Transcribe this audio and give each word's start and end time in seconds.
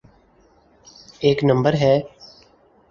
ایک 1.21 1.43
نمبر 1.43 1.73
ہے؟ 1.73 1.95